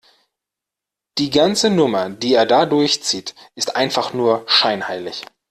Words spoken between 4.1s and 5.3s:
nur scheinheilig.